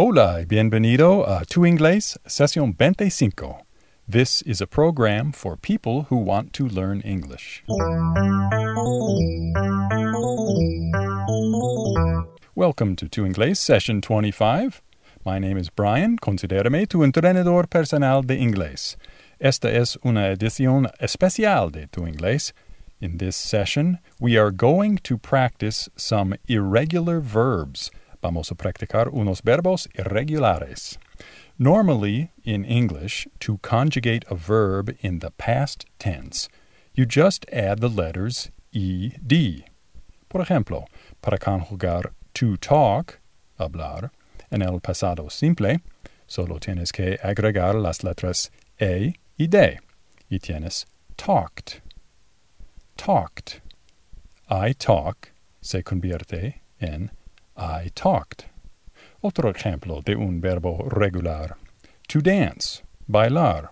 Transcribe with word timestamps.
Hola 0.00 0.42
y 0.42 0.44
bienvenido 0.44 1.28
a 1.28 1.44
Tu 1.44 1.66
Inglés, 1.66 2.20
sesión 2.24 2.72
25. 2.72 3.66
This 4.08 4.42
is 4.42 4.60
a 4.60 4.66
program 4.68 5.32
for 5.32 5.56
people 5.56 6.06
who 6.08 6.18
want 6.18 6.52
to 6.52 6.68
learn 6.68 7.00
English. 7.00 7.64
Welcome 12.54 12.94
to 12.94 13.08
Tu 13.08 13.24
Inglés, 13.24 13.56
session 13.56 14.00
25. 14.00 14.82
My 15.26 15.40
name 15.40 15.58
is 15.58 15.68
Brian. 15.68 16.16
Considérame 16.16 16.88
tu 16.88 17.02
entrenador 17.02 17.68
personal 17.68 18.22
de 18.22 18.36
inglés. 18.36 18.94
Esta 19.40 19.68
es 19.68 19.98
una 20.04 20.28
edición 20.28 20.86
especial 21.00 21.72
de 21.72 21.88
Tu 21.88 22.06
Inglés. 22.06 22.52
In 23.00 23.18
this 23.18 23.34
session, 23.34 23.98
we 24.20 24.36
are 24.36 24.52
going 24.52 24.98
to 24.98 25.18
practice 25.18 25.88
some 25.96 26.36
irregular 26.46 27.18
verbs. 27.18 27.90
Vamos 28.20 28.50
a 28.50 28.54
practicar 28.54 29.08
unos 29.08 29.42
verbos 29.42 29.86
irregulares. 29.94 30.98
Normally, 31.58 32.30
in 32.44 32.64
English, 32.64 33.28
to 33.40 33.58
conjugate 33.58 34.24
a 34.30 34.34
verb 34.34 34.96
in 35.00 35.20
the 35.20 35.30
past 35.32 35.86
tense, 35.98 36.48
you 36.94 37.06
just 37.06 37.46
add 37.52 37.80
the 37.80 37.88
letters 37.88 38.50
ed. 38.72 39.64
Por 40.28 40.40
ejemplo, 40.44 40.86
para 41.22 41.38
conjugar 41.38 42.12
to 42.34 42.56
talk, 42.56 43.18
hablar, 43.58 44.10
en 44.50 44.62
el 44.62 44.80
pasado 44.80 45.30
simple, 45.30 45.80
solo 46.26 46.58
tienes 46.58 46.92
que 46.92 47.18
agregar 47.22 47.74
las 47.74 48.02
letras 48.04 48.50
e 48.80 49.14
y 49.38 49.46
de, 49.46 49.78
y 50.30 50.38
tienes 50.38 50.86
talked. 51.16 51.80
Talked. 52.96 53.60
I 54.50 54.72
talk 54.72 55.32
se 55.60 55.82
convierte 55.82 56.60
en 56.80 57.10
I 57.58 57.90
talked. 57.94 58.46
Otro 59.20 59.50
ejemplo 59.50 60.00
de 60.04 60.14
un 60.14 60.40
verbo 60.40 60.88
regular. 60.90 61.56
To 62.08 62.20
dance, 62.20 62.82
bailar. 63.08 63.70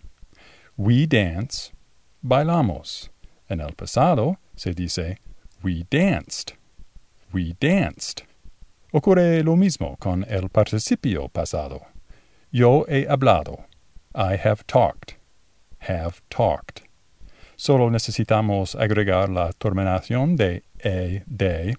We 0.76 1.06
dance, 1.06 1.72
bailamos. 2.20 3.10
En 3.48 3.60
el 3.60 3.74
pasado 3.74 4.38
se 4.56 4.72
dice 4.72 5.18
we 5.62 5.84
danced. 5.88 6.54
We 7.32 7.54
danced. 7.60 8.24
Ocurre 8.92 9.44
lo 9.44 9.54
mismo 9.54 9.96
con 10.00 10.24
el 10.28 10.48
participio 10.48 11.28
pasado. 11.28 11.86
Yo 12.50 12.84
he 12.88 13.06
hablado. 13.06 13.66
I 14.14 14.36
have 14.36 14.66
talked. 14.66 15.16
Have 15.80 16.22
talked. 16.28 16.82
Solo 17.56 17.88
necesitamos 17.90 18.74
agregar 18.74 19.28
la 19.28 19.52
terminación 19.52 20.36
de 20.36 20.64
e 20.82 21.22
de 21.26 21.76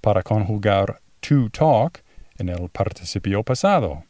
para 0.00 0.22
conjugar 0.22 1.00
to 1.22 1.48
talk 1.48 2.02
in 2.38 2.48
el 2.48 2.68
participio 2.68 3.44
pasado. 3.44 4.04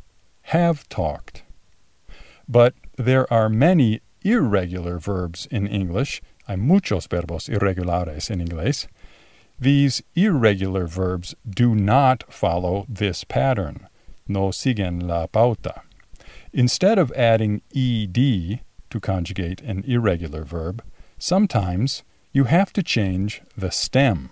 Have 0.46 0.88
talked. 0.88 1.42
But 2.48 2.74
there 2.96 3.32
are 3.32 3.48
many 3.48 4.00
irregular 4.22 4.98
verbs 4.98 5.46
in 5.50 5.66
English. 5.66 6.20
Hay 6.46 6.56
muchos 6.56 7.06
verbos 7.06 7.48
irregulares 7.48 8.30
en 8.30 8.46
inglés. 8.46 8.86
These 9.58 10.02
irregular 10.16 10.86
verbs 10.86 11.34
do 11.48 11.74
not 11.74 12.24
follow 12.32 12.84
this 12.88 13.24
pattern. 13.24 13.86
No 14.26 14.48
siguen 14.50 15.06
la 15.06 15.26
pauta. 15.26 15.82
Instead 16.52 16.98
of 16.98 17.12
adding 17.12 17.62
ed 17.74 18.60
to 18.90 19.00
conjugate 19.00 19.60
an 19.62 19.84
irregular 19.86 20.44
verb, 20.44 20.82
sometimes 21.18 22.02
you 22.32 22.44
have 22.44 22.72
to 22.72 22.82
change 22.82 23.42
the 23.56 23.70
stem. 23.70 24.30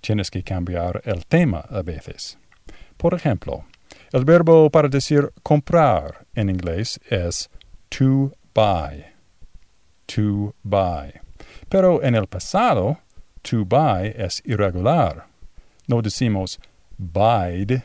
Tienes 0.00 0.30
que 0.30 0.42
cambiar 0.42 1.02
el 1.04 1.26
tema 1.26 1.64
a 1.68 1.82
veces. 1.82 2.38
Por 2.96 3.14
ejemplo, 3.14 3.64
el 4.12 4.24
verbo 4.24 4.70
para 4.70 4.88
decir 4.88 5.30
comprar 5.42 6.26
en 6.34 6.50
inglés 6.50 6.98
es 7.10 7.48
to 7.88 8.32
buy. 8.54 9.04
To 10.06 10.54
buy. 10.62 11.12
Pero 11.68 12.02
en 12.02 12.14
el 12.14 12.26
pasado, 12.26 12.98
to 13.42 13.64
buy 13.64 14.12
es 14.16 14.42
irregular. 14.44 15.26
No 15.86 16.02
decimos 16.02 16.58
buyed. 16.98 17.82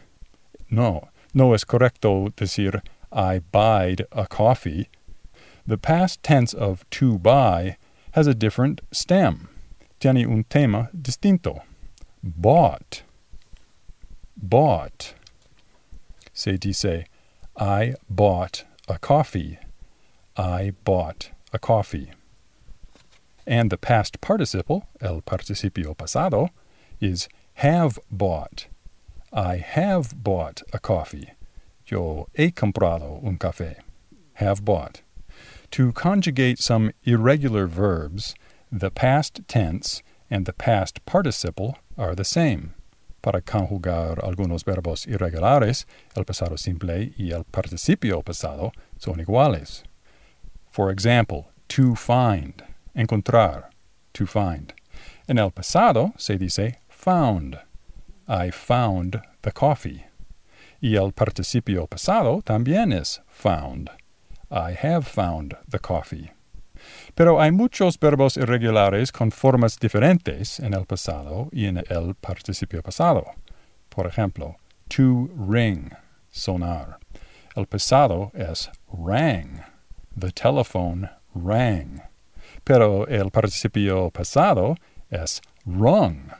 No, 0.69 1.09
no 1.33 1.53
es 1.53 1.65
correcto 1.65 2.33
decir 2.35 2.81
I 3.11 3.39
buyed 3.51 4.05
a 4.11 4.25
coffee. 4.27 4.89
The 5.67 5.77
past 5.77 6.21
tense 6.23 6.53
of 6.53 6.85
to 6.91 7.17
buy 7.17 7.77
has 8.11 8.27
a 8.27 8.33
different 8.33 8.81
stem. 8.91 9.49
Tiene 9.99 10.25
un 10.25 10.43
tema 10.43 10.89
distinto. 10.93 11.63
Bought. 12.27 13.03
Bought. 14.35 15.13
Se 16.33 16.57
dice 16.57 17.05
I 17.55 17.93
bought 18.09 18.63
a 18.87 18.97
coffee. 18.97 19.59
I 20.35 20.73
bought 20.83 21.29
a 21.53 21.59
coffee. 21.59 22.09
And 23.45 23.69
the 23.69 23.77
past 23.77 24.21
participle, 24.21 24.87
el 25.01 25.21
participio 25.21 25.95
pasado, 25.95 26.49
is 26.99 27.29
have 27.55 27.99
bought. 28.09 28.65
I 29.31 29.57
have 29.57 30.23
bought 30.23 30.63
a 30.73 30.79
coffee. 30.79 31.29
Yo 31.85 32.27
he 32.33 32.49
comprado 32.49 33.23
un 33.23 33.37
café. 33.37 33.75
Have 34.35 34.65
bought. 34.65 35.03
To 35.69 35.91
conjugate 35.91 36.57
some 36.57 36.91
irregular 37.03 37.67
verbs, 37.67 38.33
the 38.71 38.89
past 38.89 39.41
tense 39.47 40.01
and 40.31 40.47
the 40.47 40.53
past 40.53 41.05
participle 41.05 41.77
are 41.97 42.15
the 42.15 42.23
same. 42.23 42.73
Para 43.21 43.41
conjugar 43.41 44.23
algunos 44.23 44.63
verbos 44.63 45.07
irregulares, 45.07 45.85
el 46.15 46.25
pasado 46.25 46.57
simple 46.57 47.13
y 47.17 47.31
el 47.31 47.43
participio 47.43 48.21
pasado 48.21 48.71
son 48.97 49.19
iguales. 49.19 49.83
For 50.69 50.91
example, 50.91 51.47
to 51.69 51.95
find, 51.95 52.63
encontrar, 52.93 53.69
to 54.13 54.25
find. 54.27 54.73
En 55.27 55.39
el 55.39 55.49
pasado 55.49 56.13
se 56.17 56.37
dice 56.37 56.79
found. 56.87 57.57
I 58.27 58.51
found 58.51 59.21
the 59.41 59.51
coffee. 59.51 60.05
Y 60.81 60.95
el 60.95 61.11
participio 61.11 61.87
pasado 61.87 62.41
también 62.43 62.93
es 62.93 63.21
found. 63.27 63.89
I 64.51 64.73
have 64.73 65.07
found 65.07 65.55
the 65.67 65.79
coffee. 65.79 66.31
Pero 67.13 67.41
hay 67.41 67.51
muchos 67.51 67.99
verbos 67.99 68.37
irregulares 68.37 69.11
con 69.11 69.31
formas 69.31 69.79
diferentes 69.79 70.59
en 70.59 70.73
el 70.73 70.85
pasado 70.85 71.49
y 71.51 71.65
en 71.65 71.77
el 71.77 72.15
participio 72.15 72.81
pasado. 72.81 73.25
Por 73.89 74.07
ejemplo, 74.07 74.57
to 74.89 75.29
ring, 75.35 75.91
sonar. 76.29 76.97
El 77.55 77.65
pasado 77.67 78.31
es 78.33 78.69
rang. 78.91 79.63
The 80.17 80.31
telephone 80.31 81.09
rang. 81.33 82.01
Pero 82.63 83.07
el 83.07 83.31
participio 83.31 84.11
pasado 84.11 84.75
es 85.09 85.41
rung. 85.65 86.31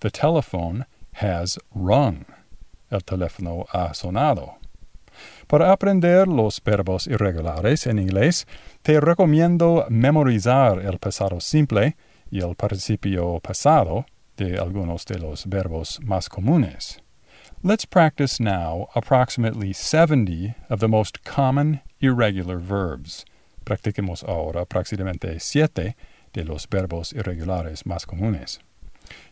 The 0.00 0.10
telephone 0.10 0.86
has 1.12 1.58
rung. 1.74 2.24
El 2.90 3.02
teléfono 3.04 3.66
ha 3.72 3.94
sonado. 3.94 4.59
Para 5.50 5.72
aprender 5.72 6.28
los 6.28 6.62
verbos 6.62 7.08
irregulares 7.08 7.88
en 7.88 7.98
inglés, 7.98 8.46
te 8.82 9.00
recomiendo 9.00 9.84
memorizar 9.88 10.78
el 10.78 11.00
pasado 11.00 11.40
simple 11.40 11.96
y 12.30 12.38
el 12.38 12.54
participio 12.54 13.40
pasado 13.40 14.06
de 14.36 14.60
algunos 14.60 15.04
de 15.06 15.18
los 15.18 15.46
verbos 15.46 15.98
más 16.04 16.28
comunes. 16.28 17.02
Let's 17.64 17.84
practice 17.84 18.40
now 18.40 18.90
approximately 18.94 19.72
70 19.74 20.54
of 20.68 20.78
the 20.78 20.86
most 20.86 21.24
common 21.24 21.80
irregular 22.00 22.60
verbs. 22.60 23.24
Practiquemos 23.64 24.22
ahora 24.22 24.60
aproximadamente 24.60 25.40
siete 25.40 25.96
de 26.32 26.44
los 26.44 26.68
verbos 26.68 27.12
irregulares 27.12 27.84
más 27.84 28.06
comunes. 28.06 28.60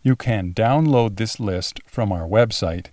You 0.02 0.16
can 0.16 0.52
download 0.52 1.14
this 1.14 1.38
list 1.38 1.78
from 1.86 2.10
our 2.10 2.26
website. 2.26 2.86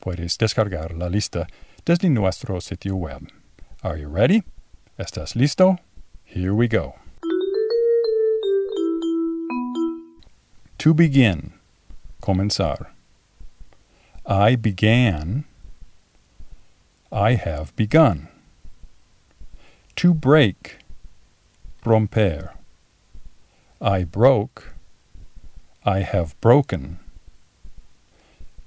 Puedes 0.00 0.36
descargar 0.36 0.98
la 0.98 1.08
lista 1.08 1.46
desde 1.84 2.08
nuestro 2.08 2.60
sitio 2.60 2.96
web. 2.96 3.28
Are 3.82 3.96
you 3.96 4.08
ready? 4.08 4.44
¿Estás 4.98 5.34
listo? 5.34 5.78
Here 6.24 6.54
we 6.54 6.68
go. 6.68 6.94
To 10.78 10.94
begin. 10.94 11.52
Comenzar. 12.22 12.86
I 14.24 14.54
began. 14.56 15.44
I 17.10 17.34
have 17.34 17.74
begun. 17.76 18.28
To 19.96 20.14
break. 20.14 20.78
Romper. 21.84 22.54
I 23.80 24.04
broke. 24.04 24.74
I 25.84 26.00
have 26.00 26.40
broken. 26.40 27.00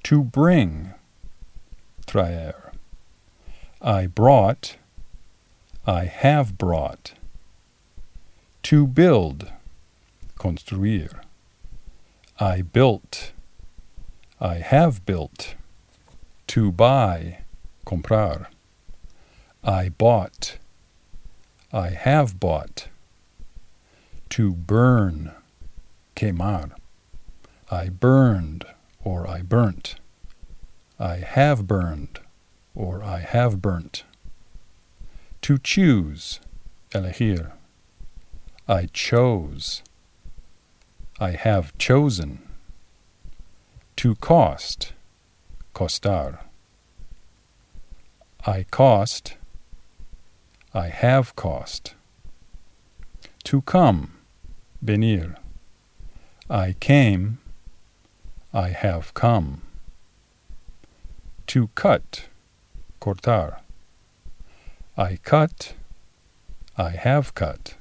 To 0.03 0.23
bring. 0.23 0.93
Traer. 2.05 2.64
I 3.81 4.07
brought. 4.07 4.77
I 5.85 6.05
have 6.05 6.57
brought. 6.57 7.13
To 8.63 8.87
build. 8.87 9.51
Construir. 10.39 11.21
I 12.39 12.61
built. 12.61 13.33
I 14.39 14.55
have 14.55 15.05
built. 15.05 15.55
To 16.47 16.71
buy. 16.71 17.39
Comprar. 17.85 18.47
I 19.63 19.89
bought. 19.89 20.57
I 21.73 21.89
have 21.89 22.39
bought. 22.39 22.87
To 24.29 24.53
burn. 24.53 25.31
Quemar. 26.15 26.71
I 27.69 27.89
burned 27.89 28.65
or 29.03 29.27
I 29.27 29.41
burnt. 29.41 29.95
I 30.97 31.17
have 31.17 31.67
burned 31.67 32.19
or 32.75 33.03
I 33.03 33.19
have 33.19 33.61
burnt. 33.61 34.03
To 35.41 35.57
choose. 35.57 36.39
Elegir. 36.91 37.51
I 38.67 38.87
chose. 38.91 39.81
I 41.19 41.31
have 41.31 41.77
chosen. 41.77 42.39
To 43.97 44.15
cost. 44.15 44.93
Costar. 45.73 46.39
I 48.45 48.63
cost. 48.69 49.37
I 50.73 50.89
have 50.89 51.35
cost. 51.35 51.95
To 53.45 53.61
come, 53.61 54.11
venir. 54.81 55.37
I 56.49 56.75
came. 56.79 57.39
I 58.53 58.69
have 58.69 59.13
come. 59.13 59.61
To 61.47 61.69
cut, 61.75 62.27
cortar. 63.05 63.59
I 64.97 65.17
cut. 65.17 65.75
I 66.75 66.89
have 66.89 67.35
cut. 67.35 67.75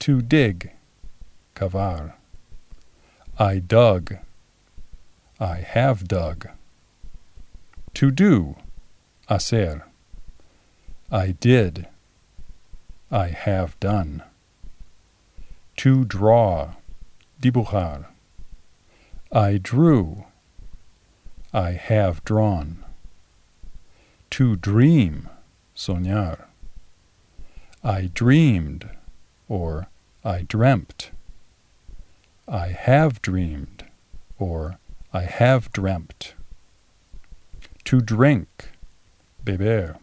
To 0.00 0.20
dig, 0.20 0.72
cavar. 1.54 2.12
I 3.38 3.58
dug. 3.58 4.18
I 5.40 5.56
have 5.76 6.06
dug. 6.08 6.48
To 7.94 8.10
do, 8.10 8.56
hacer. 9.30 9.84
I 11.10 11.30
did. 11.30 11.88
I 13.10 13.28
have 13.28 13.80
done. 13.80 14.24
To 15.78 16.04
draw, 16.04 16.74
dibujar. 17.40 18.08
I 19.32 19.56
drew. 19.56 20.26
I 21.54 21.70
have 21.72 22.22
drawn. 22.24 22.84
To 24.30 24.56
dream, 24.56 25.28
soñar. 25.74 26.44
I 27.82 28.10
dreamed, 28.14 28.88
or 29.48 29.88
I 30.24 30.42
dreamt. 30.42 31.10
I 32.46 32.68
have 32.68 33.20
dreamed, 33.22 33.84
or 34.38 34.78
I 35.12 35.22
have 35.22 35.72
dreamt. 35.72 36.34
To 37.84 38.00
drink, 38.00 38.70
beber. 39.44 39.96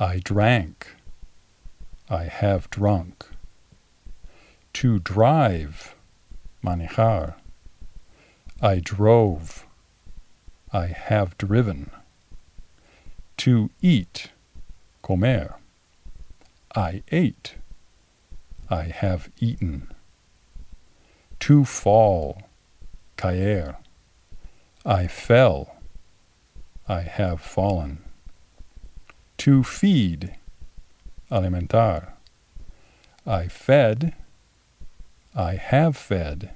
I 0.00 0.18
drank. 0.18 0.96
I 2.10 2.24
have 2.24 2.68
drunk. 2.70 3.26
To 4.74 4.98
drive, 4.98 5.94
manejar. 6.64 7.34
I 8.60 8.80
drove. 8.80 9.66
I 10.72 10.86
have 10.88 11.38
driven. 11.38 11.90
To 13.38 13.70
eat, 13.80 14.32
comer. 15.00 15.54
I 16.74 17.04
ate. 17.12 17.54
I 18.68 18.84
have 18.84 19.30
eaten. 19.38 19.92
To 21.40 21.64
fall, 21.64 22.42
caer. 23.16 23.76
I 24.84 25.06
fell. 25.06 25.76
I 26.88 27.02
have 27.02 27.40
fallen. 27.40 28.02
To 29.38 29.62
feed, 29.62 30.34
alimentar. 31.30 32.14
I 33.24 33.46
fed. 33.46 34.14
I 35.32 35.54
have 35.54 35.96
fed. 35.96 36.50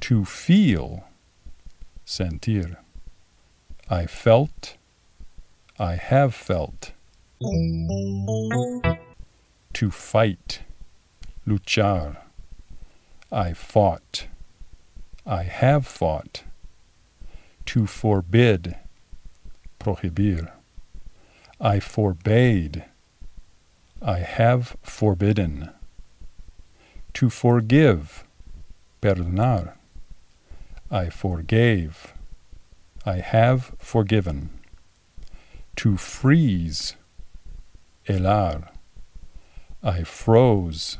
To 0.00 0.24
feel, 0.24 1.04
sentir. 2.06 2.78
I 3.90 4.06
felt. 4.06 4.76
I 5.78 5.96
have 5.96 6.34
felt. 6.34 6.92
To 9.72 9.90
fight, 9.90 10.60
luchar. 11.46 12.18
I 13.32 13.52
fought. 13.54 14.28
I 15.26 15.44
have 15.44 15.86
fought. 15.86 16.44
To 17.66 17.86
forbid, 17.86 18.76
prohibir. 19.80 20.52
I 21.60 21.80
forbade. 21.80 22.84
I 24.02 24.18
have 24.18 24.76
forbidden. 24.82 25.70
To 27.14 27.30
forgive, 27.30 28.24
perdonar. 29.00 29.74
I 30.90 31.08
forgave. 31.08 32.12
I 33.06 33.16
have 33.16 33.72
forgiven. 33.78 34.50
To 35.76 35.96
freeze, 35.96 36.96
helar. 38.06 38.68
I 39.82 40.04
froze. 40.04 40.98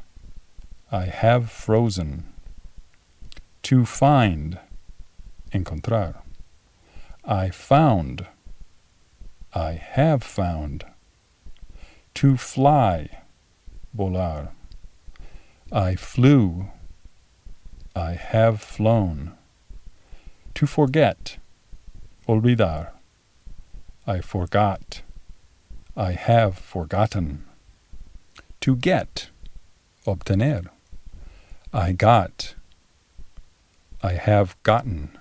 I 0.90 1.06
have 1.06 1.50
frozen. 1.50 2.24
To 3.62 3.84
find, 3.84 4.58
encontrar. 5.52 6.22
I 7.24 7.50
found. 7.50 8.26
I 9.54 9.72
have 9.72 10.22
found. 10.22 10.84
To 12.14 12.36
fly, 12.36 13.22
volar. 13.96 14.50
I 15.70 15.94
flew. 15.94 16.69
I 17.94 18.12
have 18.12 18.60
flown. 18.60 19.32
To 20.54 20.66
forget, 20.66 21.38
olvidar. 22.26 22.92
I 24.06 24.20
forgot. 24.20 25.02
I 25.96 26.12
have 26.12 26.58
forgotten. 26.58 27.44
To 28.62 28.75
get, 28.75 29.31
obtener. 30.06 30.66
I 31.72 31.93
got. 31.93 32.54
I 34.02 34.14
have 34.14 34.60
gotten. 34.64 35.16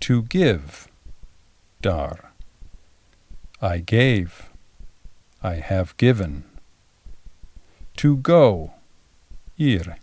To 0.00 0.22
give, 0.22 0.88
dar. 1.80 2.32
I 3.62 3.78
gave. 3.78 4.50
I 5.42 5.54
have 5.54 5.96
given. 5.96 6.44
To 7.98 8.16
go, 8.16 8.72
ir. 9.56 9.98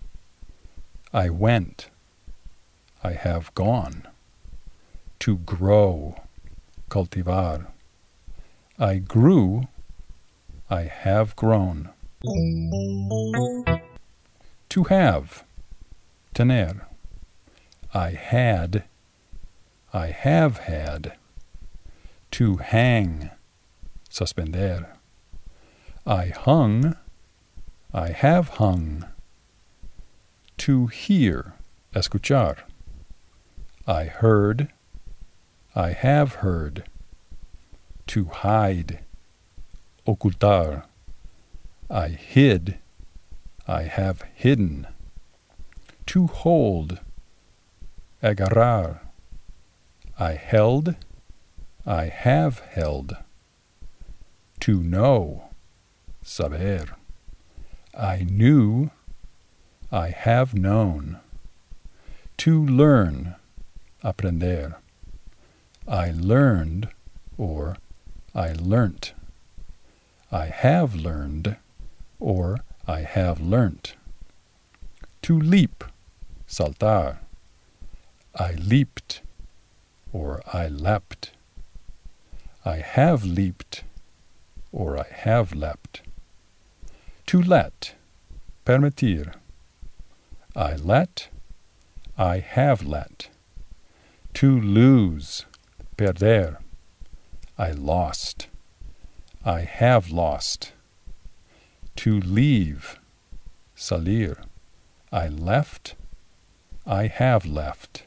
I 1.14 1.30
went. 1.30 1.90
I 3.04 3.14
have 3.14 3.54
gone. 3.54 4.08
To 5.20 5.38
grow, 5.38 6.16
cultivar. 6.90 7.68
I 8.80 8.98
grew. 8.98 9.68
I 10.70 10.84
have 10.84 11.36
grown. 11.36 11.90
To 14.70 14.84
have, 14.86 15.44
tener. 16.34 16.88
I 17.94 18.12
had. 18.12 18.84
I 19.94 20.08
have 20.08 20.58
had. 20.60 21.14
To 22.32 22.58
hang, 22.58 23.32
suspender. 24.10 24.98
I 26.06 26.28
hung, 26.28 26.96
I 27.94 28.10
have 28.10 28.50
hung. 28.50 29.06
To 30.58 30.88
hear, 30.88 31.54
escuchar. 31.96 32.58
I 33.88 34.06
heard, 34.06 34.70
I 35.78 35.92
have 35.92 36.42
heard. 36.42 36.86
To 38.08 38.26
hide, 38.26 39.02
ocultar. 40.08 40.86
I 41.88 42.08
hid, 42.08 42.80
I 43.68 43.84
have 43.84 44.24
hidden. 44.34 44.88
To 46.08 46.26
hold, 46.26 47.00
agarrar. 48.24 49.02
I 50.18 50.32
held, 50.34 50.96
I 51.86 52.06
have 52.06 52.58
held. 52.58 53.16
To 54.62 54.82
know, 54.82 55.50
saber. 56.24 56.88
I 57.94 58.26
knew, 58.28 58.90
I 59.92 60.10
have 60.10 60.56
known. 60.56 61.20
To 62.38 62.66
learn, 62.66 63.36
aprender. 64.04 64.78
I 65.88 66.12
learned, 66.12 66.90
or 67.38 67.78
I 68.36 68.52
learnt. 68.52 69.14
I 70.32 70.48
have 70.48 70.94
learned, 70.96 71.56
or 72.20 72.60
I 72.86 73.02
have 73.04 73.40
learnt. 73.40 73.96
To 75.22 75.40
leap, 75.40 75.86
saltar. 76.46 77.20
I 78.36 78.52
leaped, 78.56 79.22
or 80.12 80.42
I 80.54 80.68
leapt. 80.68 81.32
I 82.66 82.78
have 82.78 83.24
leaped, 83.24 83.84
or 84.74 84.98
I 85.00 85.08
have 85.10 85.56
leapt. 85.56 86.02
To 87.28 87.42
let, 87.42 87.96
permitir. 88.66 89.36
I 90.54 90.76
let, 90.76 91.30
I 92.18 92.40
have 92.40 92.86
let. 92.86 93.30
To 94.34 94.60
lose, 94.60 95.46
perder. 95.98 96.58
I 97.58 97.72
lost, 97.72 98.48
I 99.44 99.62
have 99.62 100.12
lost. 100.12 100.74
To 101.98 102.20
leave, 102.20 103.00
salir. 103.76 104.38
I 105.12 105.28
left, 105.28 105.96
I 106.86 107.08
have 107.08 107.46
left. 107.46 108.04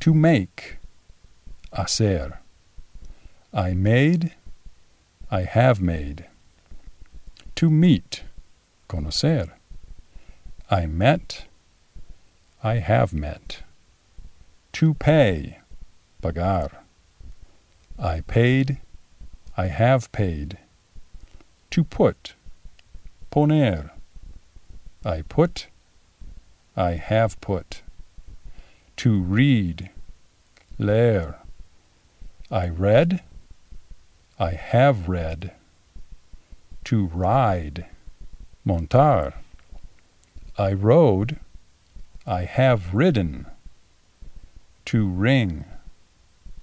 To 0.00 0.12
make, 0.12 0.78
hacer. 1.72 2.40
I 3.54 3.74
made, 3.74 4.34
I 5.30 5.42
have 5.42 5.80
made. 5.80 6.26
To 7.54 7.70
meet, 7.70 8.24
conocer. 8.88 9.50
I 10.68 10.86
met, 10.86 11.44
I 12.64 12.78
have 12.78 13.14
met. 13.14 13.62
To 14.72 14.94
pay, 14.94 15.58
pagar. 16.22 16.70
I 17.98 18.22
paid, 18.22 18.78
I 19.56 19.66
have 19.66 20.10
paid. 20.12 20.58
To 21.70 21.84
put, 21.84 22.34
poner. 23.30 23.90
I 25.04 25.22
put, 25.22 25.68
I 26.76 26.92
have 26.92 27.40
put. 27.40 27.82
To 28.96 29.20
read, 29.20 29.90
leer. 30.78 31.36
I 32.50 32.68
read, 32.68 33.22
I 34.38 34.52
have 34.52 35.08
read. 35.08 35.52
To 36.84 37.06
ride, 37.06 37.86
montar. 38.66 39.34
I 40.58 40.72
rode, 40.72 41.38
I 42.26 42.44
have 42.44 42.94
ridden. 42.94 43.46
To 44.86 45.08
ring, 45.08 45.64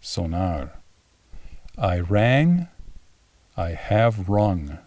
sonar. 0.02 0.80
I 1.78 2.00
rang, 2.00 2.68
I 3.56 3.70
have 3.72 4.30
rung. 4.30 4.80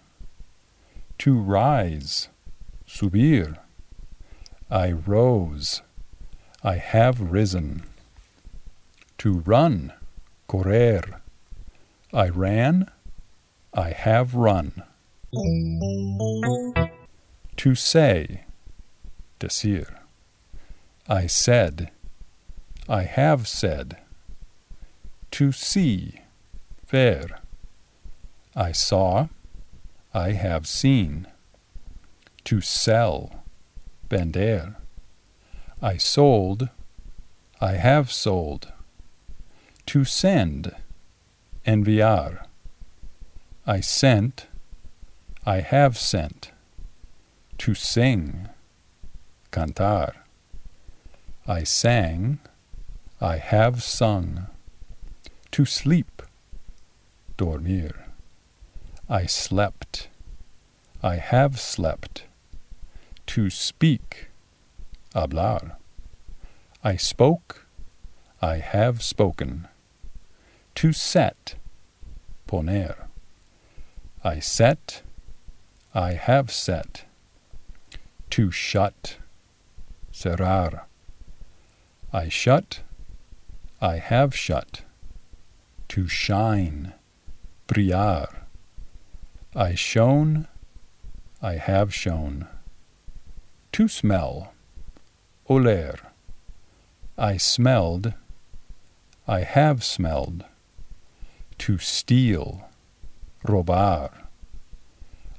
To 1.19 1.39
rise, 1.39 2.29
subir. 2.87 3.57
I 4.71 4.93
rose, 4.93 5.83
I 6.62 6.77
have 6.77 7.33
risen. 7.33 7.83
To 9.19 9.39
run, 9.41 9.93
correr. 10.49 11.21
I 12.12 12.29
ran, 12.29 12.91
I 13.75 13.91
have 13.91 14.35
run. 14.35 14.83
To 17.57 17.75
say, 17.75 18.45
decir. 19.41 19.87
I 21.09 21.27
said, 21.27 21.91
I 22.93 23.05
have 23.05 23.49
said. 23.49 23.97
To 25.31 25.51
see, 25.51 26.21
ver. 26.87 27.25
I 28.55 28.73
saw, 28.73 29.29
I 30.13 30.33
have 30.33 30.67
seen. 30.67 31.27
To 32.45 32.61
sell, 32.61 33.45
vender. 34.11 34.77
I 35.81 35.97
sold, 35.97 36.69
I 37.63 37.73
have 37.77 38.13
sold. 38.13 38.71
To 39.87 40.05
send, 40.05 40.77
enviar. 41.67 42.45
I 43.67 43.81
sent, 43.81 44.49
I 45.47 45.61
have 45.61 45.97
sent. 45.97 46.51
To 47.57 47.75
sing, 47.75 48.51
cantar. 49.51 50.13
I 51.49 51.65
sang, 51.65 52.39
I 53.23 53.37
have 53.37 53.85
sung. 53.85 54.49
To 55.52 55.64
sleep, 55.64 56.23
dormir. 57.37 58.07
I 59.09 59.26
slept, 59.26 60.09
I 61.05 61.19
have 61.19 61.61
slept. 61.61 62.25
To 63.29 63.49
speak, 63.49 64.26
hablar. 65.14 65.76
I 66.83 66.97
spoke, 66.97 67.64
I 68.41 68.57
have 68.57 69.05
spoken. 69.05 69.69
To 70.75 70.93
set, 70.93 71.55
poner. 72.49 73.07
I 74.25 74.41
set, 74.41 75.02
I 75.95 76.14
have 76.14 76.50
set. 76.50 77.05
To 78.31 78.50
shut, 78.50 79.19
cerrar. 80.12 80.87
I 82.12 82.29
shut, 82.29 82.81
I 83.83 83.97
have 83.97 84.33
shut. 84.33 84.83
To 85.89 86.07
shine, 86.07 86.93
brillar. 87.67 88.29
I 89.57 89.75
shone, 89.75 90.47
I 91.43 91.55
have 91.55 91.93
shone. 91.93 92.47
To 93.73 93.89
smell, 93.89 94.55
oler. 95.51 95.99
I 97.19 97.37
smelled, 97.39 98.15
I 99.27 99.41
have 99.41 99.83
smelled. 99.83 100.45
To 101.59 101.79
steal, 101.79 102.69
robar. 103.45 104.11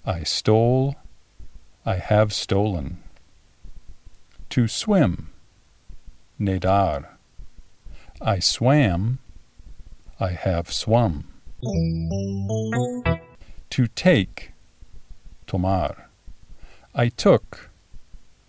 I 0.06 0.24
stole, 0.24 0.98
I 1.86 1.96
have 1.96 2.34
stolen. 2.34 3.02
To 4.50 4.68
swim, 4.68 5.30
nadar. 6.38 7.13
I 8.26 8.40
swam, 8.40 9.20
I 10.18 10.30
have 10.30 10.72
swum. 10.72 11.26
To 13.70 13.88
take, 13.88 14.54
tomar. 15.46 16.08
I 16.96 17.10
took, 17.10 17.70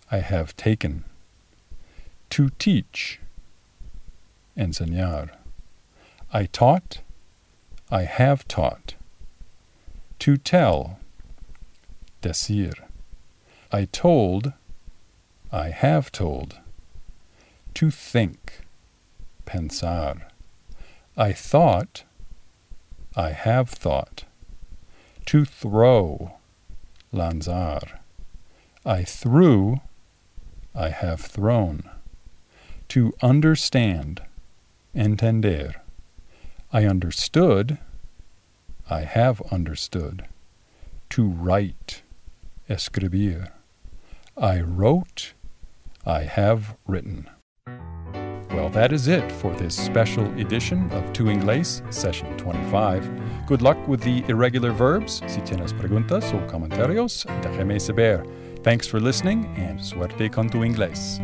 I 0.09 0.19
have 0.19 0.55
taken. 0.55 1.03
To 2.29 2.51
teach, 2.57 3.19
enseñar. 4.57 5.31
I 6.31 6.45
taught, 6.45 7.01
I 7.91 8.03
have 8.03 8.47
taught. 8.47 8.95
To 10.19 10.37
tell, 10.37 10.99
decir. 12.21 12.71
I 13.73 13.83
told, 13.91 14.53
I 15.51 15.71
have 15.71 16.13
told. 16.13 16.59
To 17.73 17.91
think, 17.91 18.64
pensar. 19.45 20.21
I 21.17 21.31
thought, 21.31 22.03
I 23.15 23.31
have 23.31 23.69
thought. 23.69 24.25
To 25.27 25.45
throw, 25.45 26.33
lanzar. 27.13 27.99
I 28.85 29.03
threw, 29.03 29.81
I 30.75 30.89
have 30.89 31.21
thrown. 31.21 31.89
To 32.89 33.13
understand, 33.21 34.21
entender. 34.93 35.75
I 36.71 36.85
understood, 36.85 37.79
I 38.89 39.01
have 39.01 39.41
understood. 39.51 40.27
To 41.11 41.27
write, 41.27 42.01
escribir. 42.69 43.51
I 44.37 44.59
wrote, 44.59 45.33
I 46.05 46.23
have 46.23 46.75
written. 46.85 47.29
Well, 48.55 48.69
that 48.69 48.93
is 48.93 49.09
it 49.09 49.29
for 49.29 49.53
this 49.53 49.75
special 49.75 50.23
edition 50.39 50.89
of 50.93 51.11
Tu 51.11 51.25
Inglés, 51.25 51.81
session 51.93 52.37
25. 52.37 53.45
Good 53.47 53.61
luck 53.61 53.77
with 53.85 53.99
the 53.99 54.23
irregular 54.29 54.71
verbs. 54.71 55.21
Si 55.27 55.41
tienes 55.41 55.73
preguntas 55.73 56.33
o 56.33 56.39
comentarios, 56.47 57.25
déjame 57.41 57.81
saber. 57.81 58.23
Thanks 58.63 58.87
for 58.87 59.01
listening 59.01 59.45
and 59.57 59.83
suerte 59.83 60.31
con 60.31 60.49
tu 60.49 60.59
inglés. 60.59 61.19